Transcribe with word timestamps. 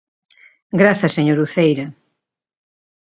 Grazas, 0.81 1.15
señor 1.17 1.37
Uceira. 1.47 1.85